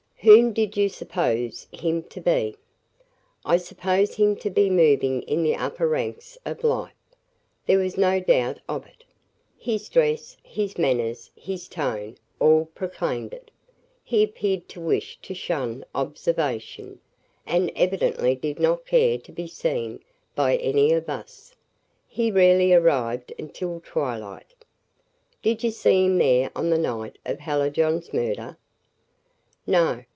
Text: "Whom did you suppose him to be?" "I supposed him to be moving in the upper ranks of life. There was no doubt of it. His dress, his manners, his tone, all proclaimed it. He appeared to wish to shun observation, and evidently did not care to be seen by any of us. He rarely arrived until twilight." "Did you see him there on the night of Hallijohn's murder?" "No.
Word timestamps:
"Whom 0.23 0.53
did 0.53 0.77
you 0.77 0.87
suppose 0.87 1.65
him 1.71 2.03
to 2.03 2.21
be?" 2.21 2.55
"I 3.43 3.57
supposed 3.57 4.13
him 4.13 4.35
to 4.35 4.51
be 4.51 4.69
moving 4.69 5.23
in 5.23 5.41
the 5.41 5.55
upper 5.55 5.87
ranks 5.87 6.37
of 6.45 6.63
life. 6.63 6.93
There 7.65 7.79
was 7.79 7.97
no 7.97 8.19
doubt 8.19 8.59
of 8.69 8.85
it. 8.85 9.03
His 9.57 9.89
dress, 9.89 10.37
his 10.43 10.77
manners, 10.77 11.31
his 11.35 11.67
tone, 11.67 12.17
all 12.39 12.65
proclaimed 12.75 13.33
it. 13.33 13.49
He 14.03 14.21
appeared 14.21 14.69
to 14.69 14.79
wish 14.79 15.17
to 15.23 15.33
shun 15.33 15.83
observation, 15.95 16.99
and 17.47 17.71
evidently 17.75 18.35
did 18.35 18.59
not 18.59 18.85
care 18.85 19.17
to 19.17 19.31
be 19.31 19.47
seen 19.47 20.03
by 20.35 20.55
any 20.57 20.93
of 20.93 21.09
us. 21.09 21.55
He 22.07 22.29
rarely 22.29 22.71
arrived 22.73 23.33
until 23.39 23.79
twilight." 23.83 24.53
"Did 25.41 25.63
you 25.63 25.71
see 25.71 26.05
him 26.05 26.19
there 26.19 26.51
on 26.55 26.69
the 26.69 26.77
night 26.77 27.17
of 27.25 27.39
Hallijohn's 27.39 28.13
murder?" 28.13 28.59
"No. 29.65 30.03